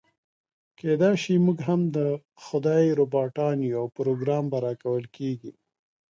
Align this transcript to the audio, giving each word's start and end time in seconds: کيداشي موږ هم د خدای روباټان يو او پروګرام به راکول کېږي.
کيداشي 0.79 1.35
موږ 1.45 1.57
هم 1.67 1.81
د 1.95 1.97
خدای 2.45 2.85
روباټان 2.99 3.57
يو 3.71 3.77
او 3.81 3.85
پروګرام 3.97 4.43
به 4.51 4.57
راکول 4.65 5.03
کېږي. 5.15 5.51